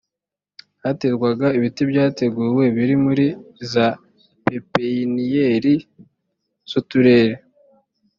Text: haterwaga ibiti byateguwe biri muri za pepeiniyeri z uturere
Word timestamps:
haterwaga 0.83 1.47
ibiti 1.57 1.81
byateguwe 1.91 2.63
biri 2.75 2.95
muri 3.03 3.25
za 3.71 3.87
pepeiniyeri 4.45 5.75
z 6.69 6.71
uturere 6.81 7.35